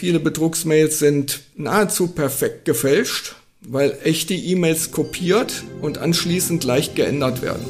[0.00, 7.66] viele Betrugsmails sind nahezu perfekt gefälscht, weil echte E-Mails kopiert und anschließend leicht geändert werden.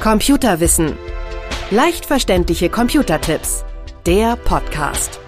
[0.00, 0.96] Computerwissen.
[1.70, 3.64] Leicht verständliche Computertipps.
[4.04, 5.20] Der Podcast.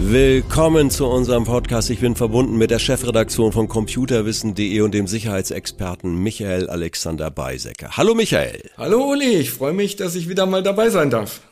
[0.00, 1.88] Willkommen zu unserem Podcast.
[1.90, 7.96] Ich bin verbunden mit der Chefredaktion von computerwissen.de und dem Sicherheitsexperten Michael Alexander Beisecker.
[7.96, 8.70] Hallo Michael.
[8.76, 11.42] Hallo Uli, ich freue mich, dass ich wieder mal dabei sein darf.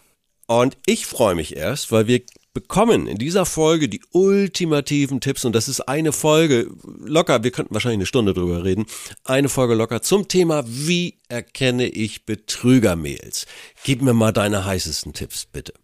[0.47, 2.21] Und ich freue mich erst, weil wir
[2.55, 6.71] bekommen in dieser Folge die ultimativen Tipps und das ist eine Folge
[7.05, 8.87] locker, wir könnten wahrscheinlich eine Stunde drüber reden,
[9.25, 13.47] eine Folge locker zum Thema, wie erkenne ich Betrügermails.
[13.83, 15.75] Gib mir mal deine heißesten Tipps, bitte.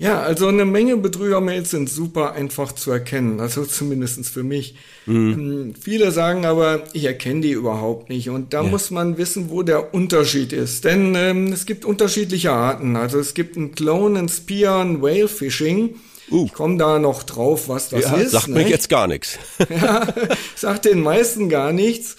[0.00, 4.76] Ja, also eine Menge Betrügermails sind super einfach zu erkennen, also zumindestens für mich.
[5.06, 5.74] Mhm.
[5.80, 8.68] Viele sagen aber, ich erkenne die überhaupt nicht und da ja.
[8.68, 10.84] muss man wissen, wo der Unterschied ist.
[10.84, 12.94] Denn ähm, es gibt unterschiedliche Arten.
[12.94, 15.96] Also es gibt ein Clone, ein Spear, ein Whale Phishing.
[16.30, 16.46] Uh.
[16.46, 18.32] Ich komme da noch drauf, was das ja, ist.
[18.32, 19.38] Sagt mir jetzt gar nichts.
[19.68, 20.06] ja,
[20.54, 22.16] sagt den meisten gar nichts.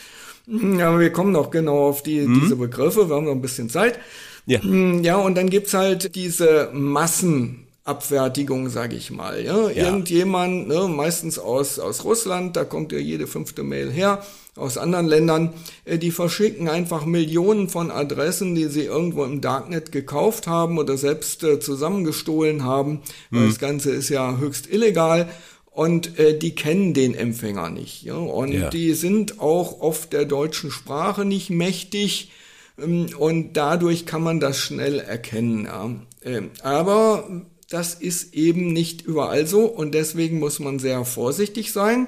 [0.48, 2.42] Aber wir kommen noch genau auf die, mhm.
[2.42, 4.00] diese Begriffe, wir haben noch ein bisschen Zeit.
[4.46, 7.68] Ja, ja und dann gibt's halt diese Massen.
[7.90, 9.44] Abfertigung, sage ich mal.
[9.44, 9.70] Ja?
[9.70, 9.86] ja.
[9.88, 14.22] Irgendjemand, ne, meistens aus, aus Russland, da kommt ja jede fünfte Mail her,
[14.56, 15.54] aus anderen Ländern,
[15.86, 20.98] äh, die verschicken einfach Millionen von Adressen, die sie irgendwo im Darknet gekauft haben oder
[20.98, 23.02] selbst äh, zusammengestohlen haben.
[23.32, 23.48] Mhm.
[23.48, 25.30] Das Ganze ist ja höchst illegal.
[25.72, 28.04] Und äh, die kennen den Empfänger nicht.
[28.04, 28.16] Ja?
[28.16, 28.70] Und ja.
[28.70, 32.32] die sind auch oft der deutschen Sprache nicht mächtig.
[32.78, 35.66] Ähm, und dadurch kann man das schnell erkennen.
[35.66, 35.90] Ja?
[36.24, 37.30] Ähm, aber
[37.70, 42.08] das ist eben nicht überall so und deswegen muss man sehr vorsichtig sein.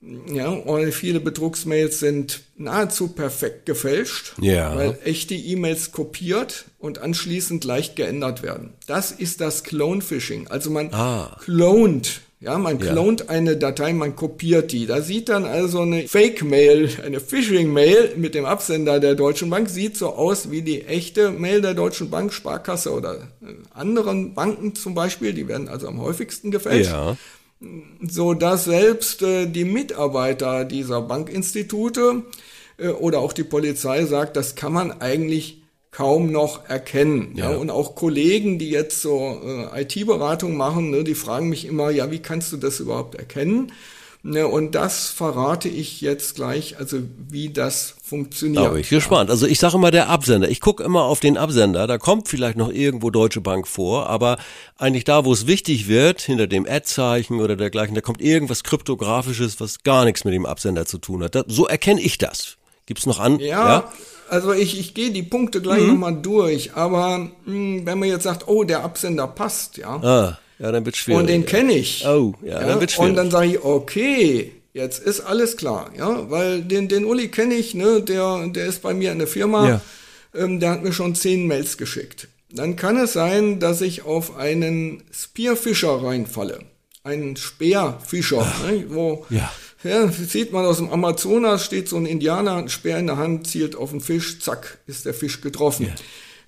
[0.00, 0.56] Ja,
[0.92, 4.76] viele Betrugsmails sind nahezu perfekt gefälscht, ja.
[4.76, 8.74] weil echte E-Mails kopiert und anschließend leicht geändert werden.
[8.86, 10.46] Das ist das Clone-Phishing.
[10.48, 11.36] Also man ah.
[11.42, 13.28] clont ja, man ja.
[13.28, 14.86] eine Datei, man kopiert die.
[14.86, 19.96] Da sieht dann also eine Fake-Mail, eine Phishing-Mail mit dem Absender der Deutschen Bank, sieht
[19.96, 24.94] so aus wie die echte Mail der Deutschen Bank, Sparkasse oder äh, anderen Banken zum
[24.94, 25.32] Beispiel.
[25.32, 26.92] Die werden also am häufigsten gefälscht.
[26.92, 27.16] Ja.
[28.08, 32.22] So dass selbst äh, die Mitarbeiter dieser Bankinstitute
[32.76, 35.62] äh, oder auch die Polizei sagt, das kann man eigentlich
[35.98, 37.32] kaum noch erkennen.
[37.34, 37.50] Ja.
[37.50, 37.56] ja.
[37.56, 42.12] Und auch Kollegen, die jetzt so äh, IT-Beratung machen, ne, die fragen mich immer, ja,
[42.12, 43.72] wie kannst du das überhaupt erkennen?
[44.22, 46.98] Ne, und das verrate ich jetzt gleich, also
[47.28, 48.64] wie das funktioniert.
[48.64, 49.28] Da bin ich gespannt.
[49.28, 50.48] Also ich sage immer der Absender.
[50.48, 51.88] Ich gucke immer auf den Absender.
[51.88, 54.38] Da kommt vielleicht noch irgendwo Deutsche Bank vor, aber
[54.76, 59.58] eigentlich da, wo es wichtig wird, hinter dem Ad-Zeichen oder dergleichen, da kommt irgendwas kryptografisches,
[59.58, 61.34] was gar nichts mit dem Absender zu tun hat.
[61.34, 62.56] Das, so erkenne ich das.
[62.86, 63.40] Gibt's noch an?
[63.40, 63.92] Ja, ja?
[64.30, 65.88] Also ich, ich gehe die Punkte gleich mhm.
[65.88, 69.96] nochmal durch, aber mh, hm, wenn man jetzt sagt, oh, der Absender passt, ja.
[69.96, 71.20] Ah, ja, dann wird schwierig.
[71.20, 72.04] Und den kenne ich.
[72.06, 73.10] Oh, ja, ja, dann wird schwierig.
[73.10, 77.54] Und dann sage ich, okay, jetzt ist alles klar, ja, weil den, den Uli kenne
[77.54, 79.80] ich, ne, der, der ist bei mir in der Firma, ja.
[80.34, 82.28] ähm, der hat mir schon zehn Mails geschickt.
[82.50, 86.60] Dann kann es sein, dass ich auf einen Spearfischer reinfalle.
[87.04, 89.50] Einen Speerfischer, ne, wo ja
[89.84, 93.46] ja, sieht man aus dem Amazonas, steht so ein Indianer, ein Speer in der Hand,
[93.46, 95.86] zielt auf den Fisch, zack, ist der Fisch getroffen.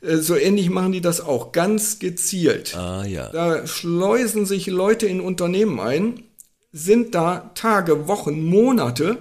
[0.02, 0.08] Ja.
[0.08, 2.76] Äh, so ähnlich machen die das auch, ganz gezielt.
[2.76, 3.28] Ah, ja.
[3.30, 6.24] Da schleusen sich Leute in Unternehmen ein,
[6.72, 9.18] sind da Tage, Wochen, Monate,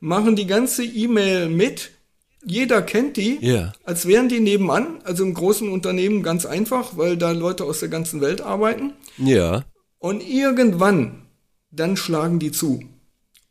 [0.00, 1.92] machen die ganze E-Mail mit,
[2.44, 3.72] jeder kennt die, yeah.
[3.84, 7.88] als wären die nebenan, also im großen Unternehmen ganz einfach, weil da Leute aus der
[7.88, 8.92] ganzen Welt arbeiten.
[9.16, 9.64] Ja.
[9.98, 11.22] Und irgendwann,
[11.70, 12.82] dann schlagen die zu.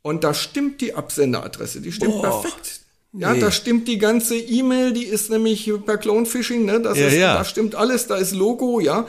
[0.03, 2.41] Und da stimmt die Absenderadresse, die stimmt Boah.
[2.41, 2.81] perfekt.
[3.14, 3.40] Ja, nee.
[3.40, 6.81] da stimmt die ganze E-Mail, die ist nämlich per Clone Phishing, ne?
[6.81, 7.34] Das ja, ist, ja.
[7.36, 9.08] da stimmt alles, da ist Logo, ja.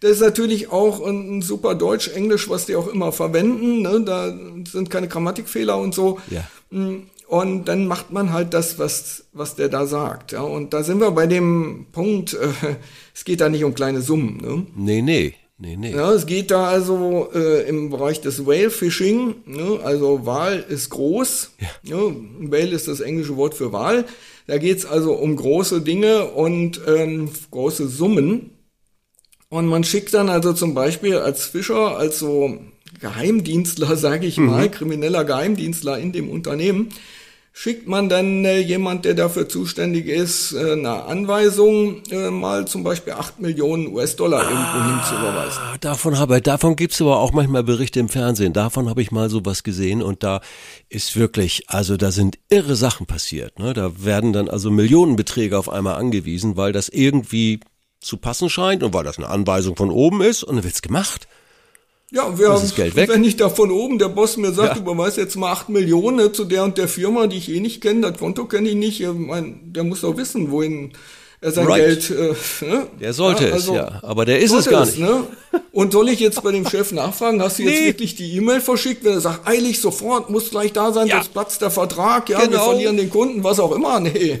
[0.00, 4.02] Das ist natürlich auch ein super Deutsch, Englisch, was die auch immer verwenden, ne?
[4.04, 4.36] Da
[4.70, 6.20] sind keine Grammatikfehler und so.
[6.30, 6.44] Ja.
[6.70, 10.32] Mm, und dann macht man halt das, was, was der da sagt.
[10.32, 10.42] Ja?
[10.42, 12.48] Und da sind wir bei dem Punkt, äh,
[13.14, 14.36] es geht da nicht um kleine Summen.
[14.38, 14.66] Ne?
[14.76, 15.34] Nee, nee.
[15.56, 15.92] Nee, nee.
[15.92, 19.36] Ja, es geht da also äh, im Bereich des Whale Fishing.
[19.46, 19.78] Ne?
[19.84, 21.52] Also Wal ist groß.
[21.84, 21.96] Ja.
[21.96, 22.16] Ne?
[22.50, 24.04] Whale ist das englische Wort für Wal.
[24.46, 28.50] Da geht's also um große Dinge und ähm, große Summen.
[29.48, 32.58] Und man schickt dann also zum Beispiel als Fischer, als so
[33.00, 34.70] Geheimdienstler, sage ich mal, mhm.
[34.72, 36.88] krimineller Geheimdienstler in dem Unternehmen,
[37.56, 42.82] schickt man dann äh, jemand, der dafür zuständig ist, äh, eine Anweisung, äh, mal zum
[42.82, 45.62] Beispiel acht Millionen US-Dollar ah, irgendwo hin zu überweisen.
[45.80, 48.52] Davon habe, davon gibt's aber auch manchmal Berichte im Fernsehen.
[48.52, 50.40] Davon habe ich mal sowas gesehen und da
[50.88, 53.56] ist wirklich, also da sind irre Sachen passiert.
[53.60, 53.72] Ne?
[53.72, 57.60] Da werden dann also Millionenbeträge auf einmal angewiesen, weil das irgendwie
[58.00, 61.28] zu passen scheint und weil das eine Anweisung von oben ist und dann wird's gemacht.
[62.14, 62.50] Ja, wir
[62.96, 63.08] weg.
[63.08, 64.82] wenn ich da von oben der Boss mir sagt, Ja.
[64.82, 67.80] überweis jetzt mal acht Millionen ne, zu der und der Firma, die ich eh nicht
[67.80, 70.92] kenne, das Konto kenne ich nicht, ich mein, der muss doch wissen, wohin
[71.40, 72.08] er sein Right.
[72.08, 72.86] Geld, äh, ne?
[73.00, 73.98] Der sollte es, ja.
[74.02, 74.98] Aber der ist es gar nicht.
[74.98, 75.24] Ne?
[75.72, 77.86] Und soll ich jetzt bei dem Chef nachfragen, hast du jetzt Nee.
[77.88, 81.16] wirklich die E-Mail verschickt, wenn er sagt, eilig sofort, muss gleich da sein, Ja.
[81.16, 82.64] sonst platzt der Vertrag, ja, wir Genau.
[82.70, 84.38] verlieren den Kunden, was auch immer, nee.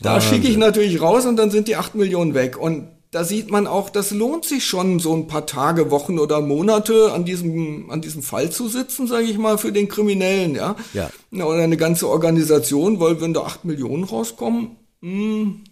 [0.00, 3.48] Da schicke ich natürlich raus und dann sind die acht Millionen weg und da sieht
[3.48, 7.88] man auch, das lohnt sich schon, so ein paar Tage, Wochen oder Monate an diesem,
[7.88, 10.74] an diesem Fall zu sitzen, sage ich mal, für den Kriminellen, ja.
[10.94, 11.10] Ja.
[11.32, 15.62] Oder eine ganze Organisation, weil wenn da acht Millionen rauskommen, hm,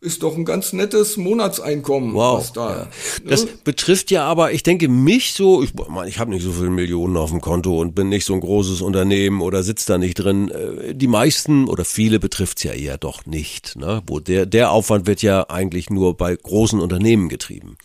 [0.00, 2.38] ist doch ein ganz nettes Monatseinkommen, Wow.
[2.38, 2.70] was da.
[2.70, 2.82] ja.
[2.84, 2.90] ne?
[3.24, 6.70] Das betrifft ja aber, ich denke, mich so, ich meine, ich habe nicht so viele
[6.70, 10.14] Millionen auf dem Konto und bin nicht so ein großes Unternehmen oder sitze da nicht
[10.14, 10.50] drin.
[10.50, 13.74] Äh, Die meisten oder viele betrifft's ja eher doch nicht.
[13.76, 14.02] Ne?
[14.06, 17.76] Wo der, der Aufwand wird ja eigentlich nur bei großen Unternehmen getrieben.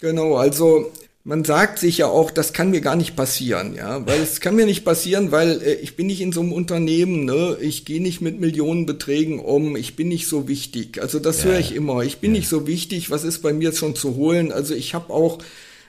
[0.00, 0.90] Genau, also
[1.26, 4.54] man sagt sich ja auch, das kann mir gar nicht passieren, ja, weil es kann
[4.54, 8.00] mir nicht passieren, weil äh, ich bin nicht in so einem Unternehmen, ne, ich gehe
[8.00, 11.02] nicht mit Millionenbeträgen um, ich bin nicht so wichtig.
[11.02, 12.02] Also das höre ich immer.
[12.04, 14.52] Ich bin nicht so wichtig, was ist bei mir jetzt schon zu holen?
[14.52, 15.38] Also ich habe auch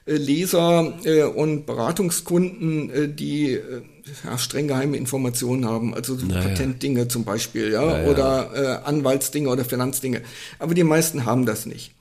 [0.08, 3.82] äh, Leser äh, und Beratungskunden, äh, die äh,
[4.26, 9.66] ja, streng geheime Informationen haben, also so Patentdinge zum Beispiel, ja, oder äh, Anwaltsdinge oder
[9.66, 10.24] Finanzdinge.
[10.58, 11.92] Aber die meisten haben das nicht.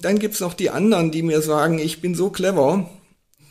[0.00, 2.90] Dann gibt's noch die anderen, die mir sagen, ich bin so clever,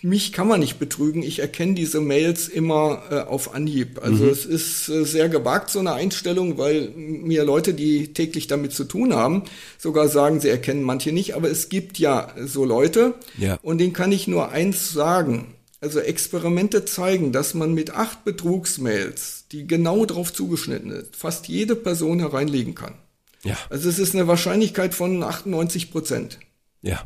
[0.01, 4.01] mich kann man nicht betrügen, ich erkenne diese Mails immer äh, auf Anhieb.
[4.03, 8.73] Also es ist äh, sehr gewagt, so eine Einstellung, weil mir Leute, die täglich damit
[8.73, 9.43] zu tun haben,
[9.77, 13.57] sogar sagen, sie erkennen manche nicht, aber es gibt ja so Leute Ja.
[13.61, 15.55] und denen kann ich nur eins sagen.
[15.79, 21.75] Also Experimente zeigen, dass man mit acht Betrugsmails, die genau darauf zugeschnitten ist, fast jede
[21.77, 22.95] Person hereinlegen kann.
[23.43, 26.39] Ja, Also es ist eine Wahrscheinlichkeit von 98 Prozent.
[26.81, 27.03] ja.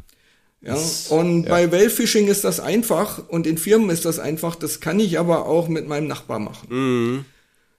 [0.60, 0.76] Ja,
[1.10, 4.56] und bei Wellfishing ist das einfach und in Firmen ist das einfach.
[4.56, 7.26] Das kann ich aber auch mit meinem Nachbar machen.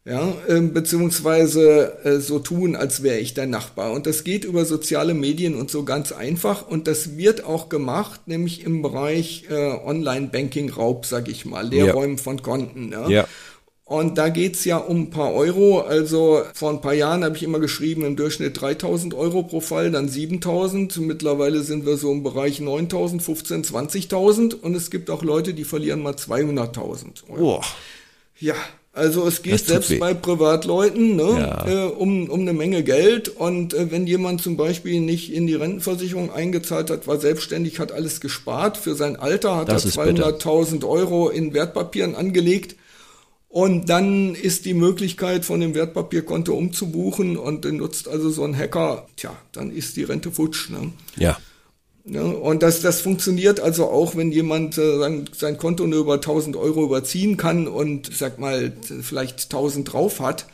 [0.04, 3.92] Ja, ähm, beziehungsweise äh, so tun, als wäre ich dein Nachbar.
[3.92, 6.66] Und das geht über soziale Medien und so ganz einfach.
[6.66, 12.40] Und das wird auch gemacht, nämlich im Bereich äh, Online-Banking-Raub, sag ich mal, Leerräumen von
[12.42, 12.92] Konten.
[12.92, 13.08] Ja.
[13.08, 13.28] Ja.
[13.88, 15.80] Und da geht's ja um ein paar Euro.
[15.80, 19.90] Also vor ein paar Jahren habe ich immer geschrieben, im Durchschnitt 3000 Euro pro Fall,
[19.90, 20.98] dann 7000.
[20.98, 24.54] Mittlerweile sind wir so im Bereich 9000, 15, 20.000.
[24.60, 27.62] Und es gibt auch Leute, die verlieren mal 200.000 Euro.
[28.38, 28.54] Ja,
[28.92, 29.98] also es geht selbst weh.
[29.98, 31.66] bei Privatleuten ne, Ja.
[31.66, 33.28] äh, um, um eine Menge Geld.
[33.30, 37.92] Und äh, wenn jemand zum Beispiel nicht in die Rentenversicherung eingezahlt hat, war selbstständig, hat
[37.92, 40.28] alles gespart für sein Alter, hat Das er ist bitter.
[40.28, 42.76] 200.000 Euro in Wertpapieren angelegt.
[43.48, 48.56] Und dann ist die Möglichkeit, von dem Wertpapierkonto umzubuchen und den nutzt also so ein
[48.56, 50.68] Hacker, tja, dann ist die Rente futsch.
[50.68, 50.92] Ne?
[51.16, 51.38] Ja.
[52.10, 56.14] Ja, und das, das funktioniert also auch, wenn jemand äh, sein, sein Konto nur über
[56.14, 58.72] 1000 Euro überziehen kann und, sag mal,
[59.02, 60.46] vielleicht 1000 drauf hat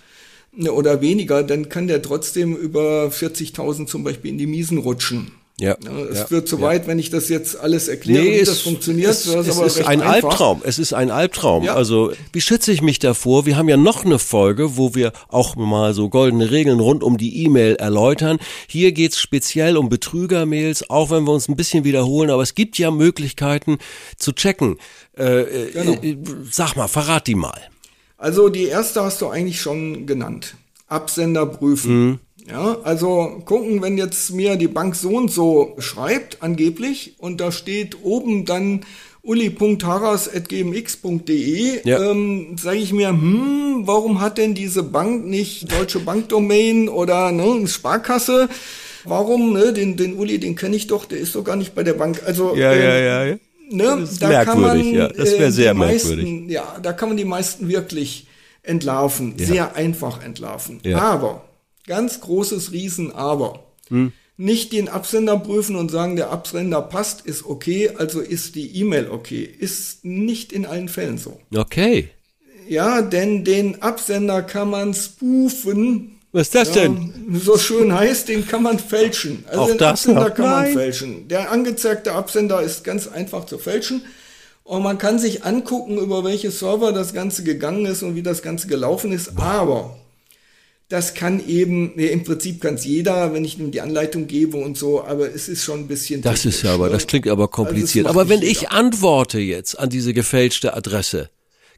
[0.52, 5.30] ne, oder weniger, dann kann der trotzdem über 40.000 zum Beispiel in die Miesen rutschen.
[5.60, 5.76] Ja.
[5.84, 6.30] Ja, es ja.
[6.32, 9.10] wird zu weit, wenn ich das jetzt alles erkläre, Nee, wie es, das funktioniert.
[9.10, 10.30] Es, das es aber ist ein einfach.
[10.30, 10.62] Albtraum.
[10.64, 11.62] Es ist ein Albtraum.
[11.62, 11.74] Ja.
[11.76, 13.46] Also, wie schütze ich mich davor?
[13.46, 17.18] Wir haben ja noch eine Folge, wo wir auch mal so goldene Regeln rund um
[17.18, 18.38] die E-Mail erläutern.
[18.66, 22.76] Hier geht's speziell um Betrügermails, auch wenn wir uns ein bisschen wiederholen, aber es gibt
[22.78, 23.78] ja Möglichkeiten
[24.16, 24.78] zu checken.
[25.16, 25.92] Äh, Genau.
[26.02, 26.16] äh,
[26.50, 27.60] sag mal, verrat die mal.
[28.18, 30.56] Also die erste hast du eigentlich schon genannt.
[30.88, 32.18] Absender prüfen.
[32.48, 37.50] Ja, also gucken, wenn jetzt mir die Bank so und so schreibt, angeblich, und da
[37.50, 38.84] steht oben dann
[39.22, 42.10] uli.harras.gmx.de, Ja.
[42.10, 47.66] ähm, sage ich mir, hm, warum hat denn diese Bank nicht Deutsche Bankdomain oder ne,
[47.66, 48.48] Sparkasse?
[49.04, 51.82] Warum, ne, den, den Uli, den kenne ich doch, der ist doch gar nicht bei
[51.82, 52.22] der Bank.
[52.26, 53.36] Also ähm, ja.
[53.70, 53.96] Ne?
[54.00, 55.08] Das ist merkwürdig, ja.
[55.08, 56.24] Das wäre äh, sehr merkwürdig.
[56.24, 58.26] Meisten, ja, da kann man die meisten wirklich
[58.62, 60.80] entlarven, sehr einfach entlarven.
[60.84, 60.98] Ja.
[60.98, 61.44] Aber,
[61.86, 63.64] ganz großes Riesen-Aber.
[63.88, 64.12] Hm.
[64.36, 69.08] Nicht den Absender prüfen und sagen, der Absender passt, ist okay, also ist die E-Mail
[69.10, 69.44] okay.
[69.44, 71.38] Ist nicht in allen Fällen so.
[71.54, 72.10] Okay.
[72.68, 76.20] Ja, denn den Absender kann man spoofen.
[76.32, 77.12] Was ist das denn?
[77.32, 79.44] Ja, so schön heißt, den kann man fälschen.
[79.46, 80.72] Also Auch den das Absender kann man Nein.
[80.72, 81.28] fälschen.
[81.28, 84.02] Der angezeigte Absender ist ganz einfach zu fälschen.
[84.64, 88.42] Und man kann sich angucken, über welche Server das Ganze gegangen ist und wie das
[88.42, 89.36] Ganze gelaufen ist.
[89.36, 89.96] Aber
[90.94, 94.58] das kann eben, nee, im Prinzip kann es jeder, wenn ich ihm die Anleitung gebe
[94.58, 96.22] und so, aber es ist schon ein bisschen.
[96.22, 96.92] Das ist ja aber, ne?
[96.92, 98.06] das klingt aber kompliziert.
[98.06, 101.30] Also aber wenn ich antworte jetzt an diese gefälschte Adresse,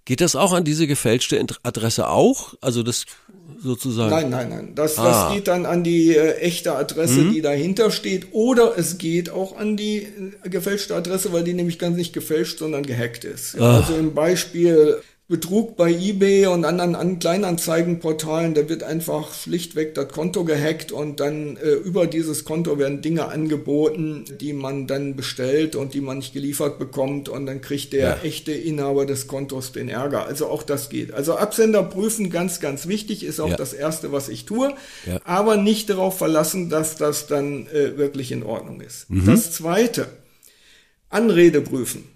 [0.06, 2.54] Geht das auch an diese gefälschte Adresse auch?
[2.60, 3.06] Also das
[3.60, 4.10] sozusagen?
[4.10, 4.72] Nein, nein, nein.
[4.76, 5.04] Das, ah.
[5.04, 7.32] das geht dann an die äh, echte Adresse, mhm.
[7.32, 8.28] die dahinter steht.
[8.30, 10.06] Oder es geht auch an die
[10.44, 13.54] äh, gefälschte Adresse, weil die nämlich ganz nicht gefälscht, sondern gehackt ist.
[13.54, 19.92] Ja, also im Beispiel Betrug bei eBay und anderen an Kleinanzeigenportalen, da wird einfach schlichtweg
[19.96, 25.16] das Konto gehackt und dann äh, über dieses Konto werden Dinge angeboten, die man dann
[25.16, 28.16] bestellt und die man nicht geliefert bekommt und dann kriegt der ja.
[28.22, 30.26] echte Inhaber des Kontos den Ärger.
[30.26, 31.12] Also auch das geht.
[31.12, 33.56] Also Absender prüfen, ganz, ganz wichtig, ist auch ja.
[33.56, 34.74] das Erste, was ich tue,
[35.06, 35.18] ja.
[35.24, 39.10] aber nicht darauf verlassen, dass das dann äh, wirklich in Ordnung ist.
[39.10, 39.26] Mhm.
[39.26, 40.06] Das Zweite,
[41.10, 42.15] Anrede prüfen.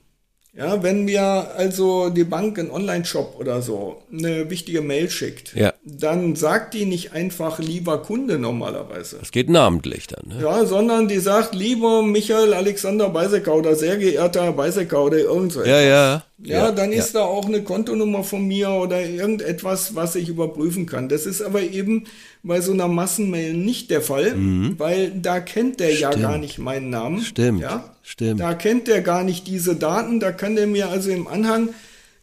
[0.53, 5.73] Ja, wenn mir also die Bank einen Online-Shop oder so eine wichtige Mail schickt, ja.
[5.83, 9.17] Dann sagt die nicht einfach lieber Kunde normalerweise.
[9.19, 10.29] Das geht namentlich dann.
[10.29, 10.43] Ne?
[10.43, 15.61] Ja, sondern die sagt lieber Michael Alexander Beisecker oder sehr geehrter Beisecker oder irgend so
[15.61, 15.71] etwas.
[15.71, 16.23] Ja, ja.
[16.43, 21.09] Ja, dann ist da auch eine Kontonummer von mir oder irgendetwas, was ich überprüfen kann.
[21.11, 22.05] Das ist aber eben
[22.43, 24.79] bei so einer Massenmail nicht der Fall, mhm.
[24.79, 26.15] weil da kennt der Stimmt.
[26.15, 27.21] ja gar nicht meinen Namen.
[27.21, 27.61] Stimmt.
[27.61, 27.95] Ja?
[28.03, 28.41] Stimmt.
[28.41, 30.19] Da kennt der gar nicht diese Daten.
[30.19, 31.71] Da kann der mir also im Anhang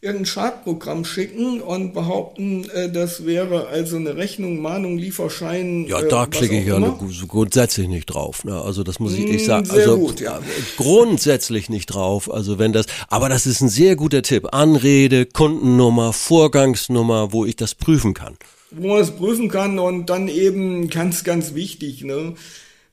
[0.00, 5.86] irgendein Schadprogramm schicken und behaupten, äh, das wäre also eine Rechnung, Mahnung, Lieferschein.
[5.86, 6.78] Ja, da äh, klicke ich ja
[7.26, 8.44] grundsätzlich nicht drauf.
[8.44, 8.60] Ne?
[8.60, 9.70] Also das muss ich, ich hm, sagen.
[9.70, 10.40] Also gut, ja.
[10.76, 12.32] grundsätzlich nicht drauf.
[12.32, 14.48] Also wenn das, aber das ist ein sehr guter Tipp.
[14.52, 18.36] Anrede, Kundennummer, Vorgangsnummer, wo ich das prüfen kann.
[18.70, 22.34] Wo man es prüfen kann und dann eben ganz, ganz wichtig, ne?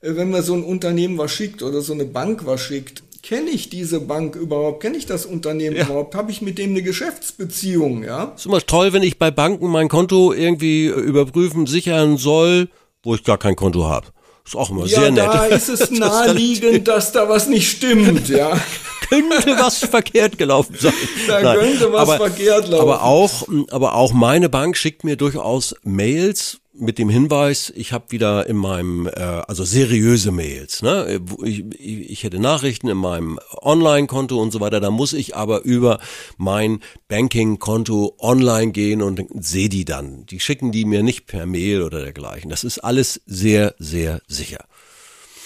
[0.00, 3.50] Äh, wenn man so ein Unternehmen was schickt oder so eine Bank was schickt, kenne
[3.50, 4.80] ich diese Bank überhaupt?
[4.80, 5.84] Kenne ich das Unternehmen ja.
[5.84, 6.14] überhaupt?
[6.14, 8.04] Habe ich mit dem eine Geschäftsbeziehung?
[8.04, 8.34] Ja.
[8.36, 12.68] Ist immer toll, wenn ich bei Banken mein Konto irgendwie überprüfen, sichern soll,
[13.02, 14.06] wo ich gar kein Konto habe.
[14.44, 15.24] Ist auch immer ja, sehr nett.
[15.24, 18.60] Da ist es naheliegend, dass da was nicht stimmt, ja.
[19.08, 20.92] könnte was verkehrt gelaufen sein.
[21.26, 22.82] Da Nein, könnte was aber, verkehrt laufen.
[22.82, 28.06] Aber auch, aber auch meine Bank schickt mir durchaus Mails, mit dem Hinweis, ich habe
[28.10, 31.20] wieder in meinem, äh, also seriöse Mails, ne?
[31.42, 35.98] Ich, ich hätte Nachrichten in meinem Online-Konto und so weiter, da muss ich aber über
[36.36, 40.26] mein Banking-Konto online gehen und sehe die dann.
[40.26, 42.50] Die schicken die mir nicht per Mail oder dergleichen.
[42.50, 44.64] Das ist alles sehr, sehr sicher.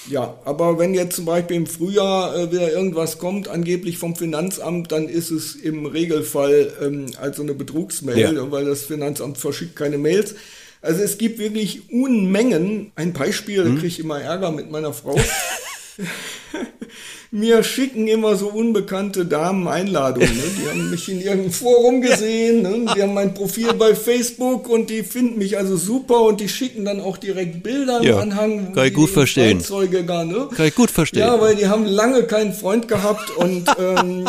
[0.09, 4.91] Ja, aber wenn jetzt zum Beispiel im Frühjahr äh, wieder irgendwas kommt, angeblich vom Finanzamt,
[4.93, 8.51] dann ist es im Regelfall ähm, also eine Betrugsmail, ja.
[8.51, 10.35] weil das Finanzamt verschickt keine Mails.
[10.83, 12.93] Also es gibt wirklich Unmengen.
[12.95, 13.65] Ein Beispiel, hm?
[13.65, 15.19] da kriege ich immer Ärger mit meiner Frau.
[17.33, 20.37] Mir schicken immer so unbekannte Damen Einladungen.
[20.37, 20.43] Ne?
[20.59, 22.93] Die haben mich in irgendeinem Forum gesehen, ne?
[22.93, 26.85] die haben mein Profil bei Facebook und die finden mich also super und die schicken
[26.85, 28.73] dann auch direkt Bilder im ja, Anhang.
[28.73, 29.63] Kann ich gut verstehen.
[30.07, 30.49] Gar, ne?
[30.57, 31.21] Kann ich gut verstehen.
[31.21, 34.27] Ja, weil die haben lange keinen Freund gehabt und ähm,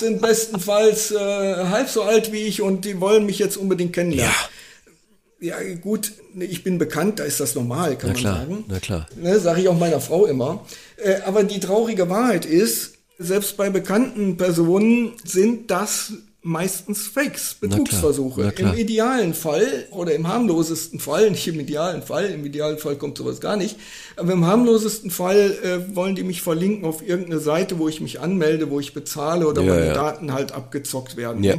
[0.00, 4.34] sind bestenfalls äh, halb so alt wie ich und die wollen mich jetzt unbedingt kennenlernen.
[4.34, 4.48] Ja.
[5.40, 8.64] Ja, gut, ich bin bekannt, da ist das normal, kann na man klar, sagen.
[8.68, 9.06] Na klar.
[9.20, 10.64] Ne, Sage ich auch meiner Frau immer.
[10.96, 16.12] Äh, aber die traurige Wahrheit ist, selbst bei bekannten Personen sind das
[16.44, 18.42] meistens Fakes, Betrugsversuche.
[18.42, 18.74] Na klar, na klar.
[18.74, 23.18] Im idealen Fall oder im harmlosesten Fall, nicht im idealen Fall, im idealen Fall kommt
[23.18, 23.76] sowas gar nicht,
[24.16, 28.20] aber im harmlosesten Fall äh, wollen die mich verlinken auf irgendeine Seite, wo ich mich
[28.20, 29.94] anmelde, wo ich bezahle oder ja, meine ja.
[29.94, 31.42] Daten halt abgezockt werden.
[31.42, 31.54] Ja.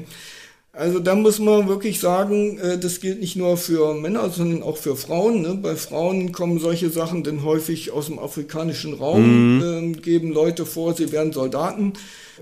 [0.78, 4.76] Also da muss man wirklich sagen, äh, das gilt nicht nur für Männer, sondern auch
[4.76, 5.42] für Frauen.
[5.42, 5.58] Ne?
[5.62, 9.94] Bei Frauen kommen solche Sachen denn häufig aus dem afrikanischen Raum, mhm.
[9.94, 11.94] äh, geben Leute vor, sie wären Soldaten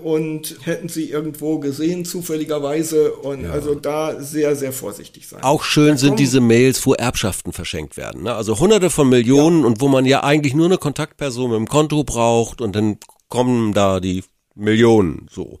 [0.02, 3.12] und hätten sie irgendwo gesehen, zufälligerweise.
[3.12, 3.50] Und ja.
[3.50, 5.42] also da sehr, sehr vorsichtig sein.
[5.44, 8.24] Auch schön sind diese Mails, wo Erbschaften verschenkt werden.
[8.24, 8.34] Ne?
[8.34, 9.66] Also hunderte von Millionen ja.
[9.66, 12.98] und wo man ja eigentlich nur eine Kontaktperson mit dem Konto braucht und dann
[13.28, 14.24] kommen da die
[14.56, 15.58] Millionen, so.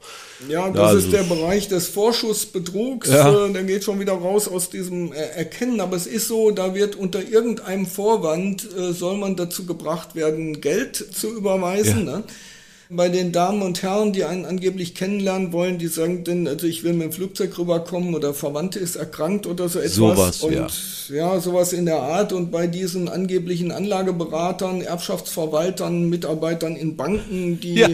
[0.48, 3.08] Ja, das also, ist der Bereich des Vorschussbetrugs.
[3.08, 3.46] Ja.
[3.46, 5.80] Äh, der geht schon wieder raus aus diesem Erkennen.
[5.80, 10.60] Aber es ist so, da wird unter irgendeinem Vorwand, äh, soll man dazu gebracht werden,
[10.60, 12.06] Geld zu überweisen.
[12.06, 12.18] Ja.
[12.18, 12.24] Ne?
[12.90, 16.84] Bei den Damen und Herren, die einen angeblich kennenlernen wollen, die sagen dann, also ich
[16.84, 19.94] will mit dem Flugzeug rüberkommen oder Verwandte ist erkrankt oder so etwas.
[19.94, 20.66] Sowas, und ja.
[21.08, 22.32] ja, sowas in der Art.
[22.32, 27.88] Und bei diesen angeblichen Anlageberatern, Erbschaftsverwaltern, Mitarbeitern in Banken, die ja.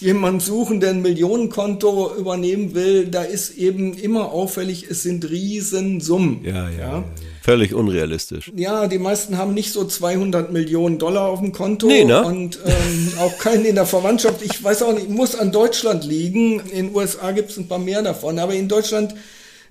[0.00, 6.44] jemanden suchen, der ein Millionenkonto übernehmen will, da ist eben immer auffällig, es sind Riesensummen.
[6.44, 6.70] ja.
[6.70, 6.78] ja.
[6.78, 7.04] ja.
[7.50, 8.52] Völlig unrealistisch.
[8.54, 12.22] Ja, die meisten haben nicht so 200 Millionen Dollar auf dem Konto nee, ne?
[12.24, 14.42] und ähm, auch keinen in der Verwandtschaft.
[14.42, 16.60] Ich weiß auch nicht, muss an Deutschland liegen.
[16.70, 19.16] In den USA gibt es ein paar mehr davon, aber in Deutschland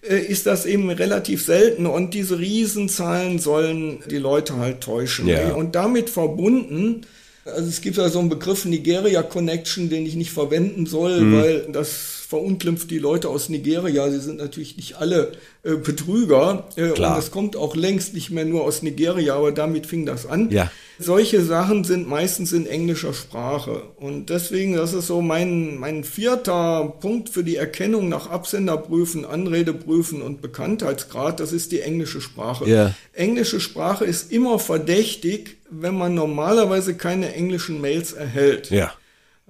[0.01, 5.27] äh, ist das eben relativ selten und diese Riesenzahlen sollen die Leute halt täuschen.
[5.27, 5.53] Ja.
[5.53, 7.05] Und damit verbunden
[7.53, 11.33] also es gibt ja so einen Begriff Nigeria Connection, den ich nicht verwenden soll, mhm.
[11.35, 14.07] weil das verunglimpft die Leute aus Nigeria.
[14.11, 15.31] Sie sind natürlich nicht alle
[15.63, 16.69] äh, Betrüger.
[16.75, 16.91] Äh.
[16.91, 20.51] Und es kommt auch längst nicht mehr nur aus Nigeria, aber damit fing das an.
[20.51, 20.71] Ja.
[20.99, 23.81] Solche Sachen sind meistens in englischer Sprache.
[23.97, 30.21] Und deswegen, das ist so mein, mein vierter Punkt für die Erkennung nach Absenderprüfen, Anredeprüfen
[30.21, 31.39] und Bekanntheitsgrad.
[31.39, 32.69] Das ist die englische Sprache.
[32.69, 32.93] Ja.
[33.13, 38.69] Englische Sprache ist immer verdächtig, wenn man normalerweise keine englischen Mails erhält.
[38.69, 38.93] Ja.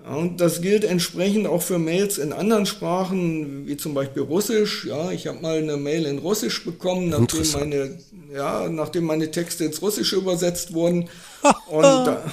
[0.09, 4.85] Und das gilt entsprechend auch für Mails in anderen Sprachen, wie zum Beispiel Russisch.
[4.85, 7.97] Ja, ich habe mal eine Mail in Russisch bekommen, nachdem meine,
[8.33, 11.09] ja, nachdem meine Texte ins Russische übersetzt wurden.
[11.69, 12.23] und da,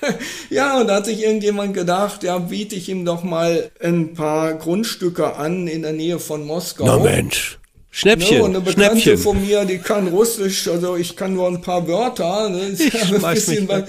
[0.50, 4.54] ja, und da hat sich irgendjemand gedacht, ja, biete ich ihm doch mal ein paar
[4.54, 6.84] Grundstücke an in der Nähe von Moskau.
[6.84, 7.58] Na Mensch.
[7.90, 8.40] Ne, Schnäppchen.
[8.42, 9.18] und eine Bekannte Schnäppchen.
[9.18, 12.48] von mir, die kann Russisch, also ich kann nur ein paar Wörter.
[12.50, 13.86] Ne, Ich ja mich bisschen weg.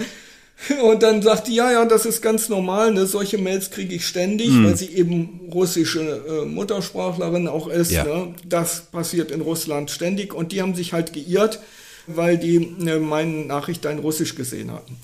[0.82, 3.06] und dann sagt die, ja, ja, das ist ganz normal, ne?
[3.06, 4.66] solche Mails kriege ich ständig, Hm.
[4.66, 7.92] weil sie eben russische äh, Muttersprachlerin auch ist.
[7.92, 8.04] Ja.
[8.04, 8.34] Ne?
[8.46, 11.60] Das passiert in Russland ständig und die haben sich halt geirrt,
[12.06, 14.98] weil die äh, meine Nachricht in Russisch gesehen hatten.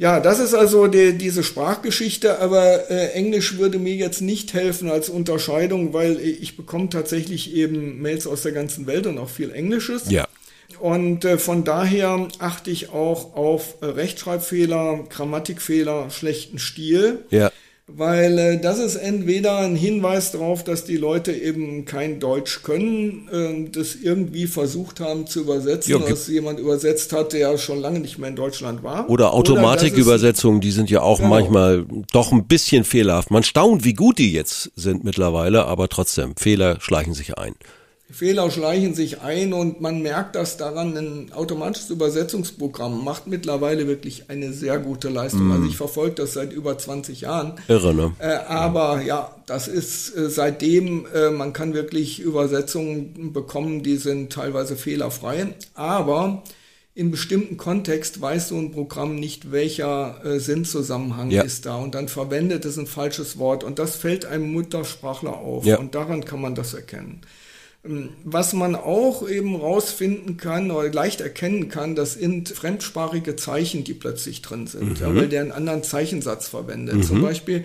[0.00, 4.88] Ja, das ist also die, diese Sprachgeschichte, aber äh, Englisch würde mir jetzt nicht helfen
[4.88, 9.50] als Unterscheidung, weil ich bekomme tatsächlich eben Mails aus der ganzen Welt und auch viel
[9.50, 10.08] Englisches.
[10.08, 10.28] Ja.
[10.78, 17.50] Und äh, von daher achte ich auch auf äh, Rechtschreibfehler, Grammatikfehler, schlechten Stil, Ja.
[17.88, 23.28] Weil äh, das ist entweder ein Hinweis darauf, dass die Leute eben kein Deutsch können,
[23.32, 28.00] äh, das irgendwie versucht haben zu übersetzen, Ja, was jemand übersetzt hat, der schon lange
[28.00, 29.08] nicht mehr in Deutschland war.
[29.08, 31.30] Oder Automatikübersetzungen, die sind ja auch Genau.
[31.30, 33.30] manchmal doch ein bisschen fehlerhaft.
[33.30, 37.54] Man staunt, wie gut die jetzt sind mittlerweile, aber trotzdem, Fehler schleichen sich ein.
[38.10, 44.30] Fehler schleichen sich ein und man merkt das daran, ein automatisches Übersetzungsprogramm macht mittlerweile wirklich
[44.30, 45.52] eine sehr gute Leistung.
[45.52, 47.54] Also ich verfolge das seit über 20 Jahren.
[47.68, 48.12] Irre, ne?
[48.18, 54.32] Äh, aber ja, das ist äh, seitdem, äh, man kann wirklich Übersetzungen bekommen, die sind
[54.32, 55.48] teilweise fehlerfrei.
[55.74, 56.42] Aber
[56.94, 61.42] in bestimmten Kontext weiß so ein Programm nicht, welcher äh, Sinnzusammenhang Ja.
[61.42, 61.76] ist da.
[61.76, 63.64] Und dann verwendet es ein falsches Wort.
[63.64, 65.64] Und das fällt einem Muttersprachler auf.
[65.66, 65.78] Ja.
[65.78, 67.20] Und daran kann man das erkennen.
[67.84, 73.84] Ähm, Was man auch eben rausfinden kann oder leicht erkennen kann, das sind fremdsprachige Zeichen,
[73.84, 77.04] die plötzlich drin sind, ja, weil der einen anderen Zeichensatz verwendet.
[77.04, 77.62] Zum Beispiel,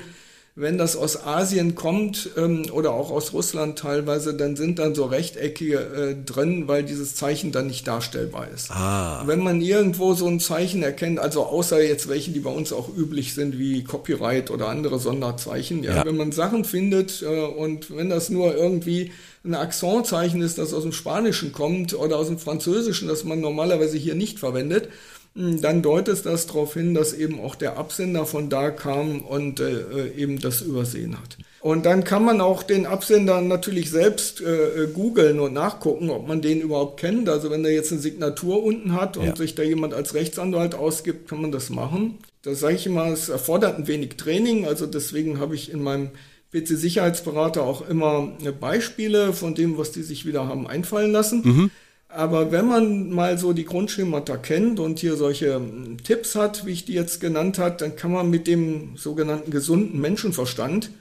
[0.56, 5.06] wenn das aus Asien kommt ähm, oder auch aus Russland teilweise, dann sind dann so
[5.06, 8.70] Rechteckige äh, drin, weil dieses Zeichen dann nicht darstellbar ist.
[8.70, 9.24] Ah.
[9.26, 12.88] Wenn man irgendwo so ein Zeichen erkennt, also außer jetzt welche, die bei uns auch
[12.96, 16.06] üblich sind, wie Copyright oder andere Sonderzeichen, ja, Ja.
[16.06, 19.12] wenn man Sachen findet äh, und wenn das nur irgendwie
[19.46, 23.98] ein Akzentzeichen ist, das aus dem Spanischen kommt oder aus dem Französischen, das man normalerweise
[23.98, 24.88] hier nicht verwendet,
[25.36, 29.72] dann deutet das darauf hin, dass eben auch der Absender von da kam und äh,
[29.72, 31.38] äh, eben das übersehen hat.
[31.60, 36.28] Und dann kann man auch den Absender natürlich selbst äh, äh, googeln und nachgucken, ob
[36.28, 37.30] man den überhaupt kennt.
[37.30, 39.36] Also wenn er jetzt eine Signatur unten hat und Ja.
[39.36, 42.20] sich da jemand als Rechtsanwalt ausgibt, kann man das machen.
[42.44, 44.68] Das sage ich immer, es erfordert ein wenig Training.
[44.68, 46.10] Also deswegen habe ich in meinem
[46.54, 51.72] PC-Sicherheitsberater auch immer äh, Beispiele von dem, was die sich wieder haben einfallen lassen.
[52.16, 56.72] Aber wenn man mal so die Grundschemata kennt und hier solche ähm, Tipps hat, wie
[56.72, 60.92] ich die jetzt genannt hat, dann kann man mit dem sogenannten gesunden Menschenverstand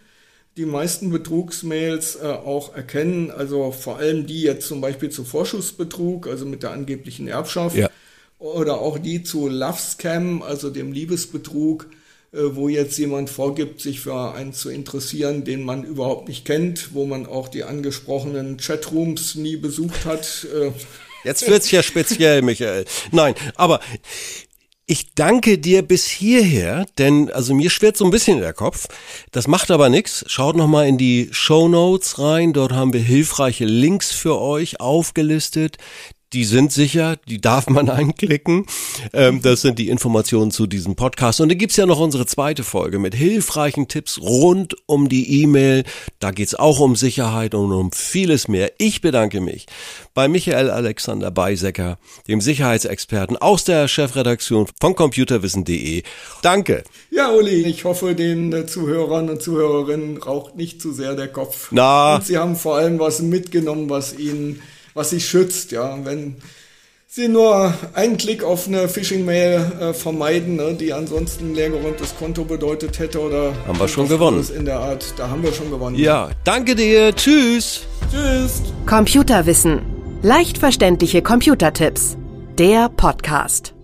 [0.56, 3.30] die meisten Betrugsmails äh, auch erkennen.
[3.30, 7.76] Also vor allem die jetzt zum Beispiel zu Vorschussbetrug, also mit der angeblichen Erbschaft.
[7.76, 7.90] Ja.
[8.38, 11.86] Oder auch die zu Love Scam, also dem Liebesbetrug,
[12.32, 17.04] wo jetzt jemand vorgibt, sich für einen zu interessieren, den man überhaupt nicht kennt, wo
[17.04, 20.46] man auch die angesprochenen Chatrooms nie besucht hat.
[20.54, 20.70] Äh,
[21.24, 22.84] Jetzt wird's ja speziell, Michael.
[23.12, 23.80] Nein, aber
[24.86, 28.88] ich danke dir bis hierher, denn also mir schwirrt so ein bisschen der Kopf.
[29.30, 30.24] Das macht aber nichts.
[30.26, 32.52] Schaut noch mal in die Show Notes rein.
[32.52, 35.76] Dort haben wir hilfreiche Links für euch aufgelistet.
[36.32, 38.66] Die sind sicher, die darf man einklicken.
[39.12, 41.40] Ähm, das sind die Informationen zu diesem Podcast.
[41.40, 45.84] Und dann gibt's ja noch unsere zweite Folge mit hilfreichen Tipps rund um die E-Mail.
[46.20, 48.72] Da geht's auch um Sicherheit und um vieles mehr.
[48.78, 49.66] Ich bedanke mich
[50.14, 56.02] bei Michael Alexander Beisecker, dem Sicherheitsexperten aus der Chefredaktion von computerwissen.de.
[56.42, 56.84] Danke.
[57.10, 61.68] ja, Uli, ich hoffe, den äh, Zuhörern und Zuhörerinnen raucht nicht zu sehr der Kopf.
[61.70, 62.16] Na.
[62.16, 64.62] Und sie haben vor allem was mitgenommen, was ihnen,
[64.94, 65.72] was sie schützt.
[65.72, 66.36] Ja, wenn
[67.06, 72.44] sie nur einen Klick auf eine Phishing-Mail äh, vermeiden, ne, die ansonsten ein leergeräumtes Konto
[72.44, 74.46] bedeutet hätte oder Haben wir schon gewonnen.
[74.56, 75.96] in der Art, da haben wir schon gewonnen.
[75.96, 77.14] Ja, danke dir.
[77.14, 77.82] Tschüss.
[78.10, 78.62] Tschüss.
[78.86, 79.82] Computerwissen.
[80.22, 82.16] Leicht verständliche Computertipps.
[82.58, 83.74] Der Podcast.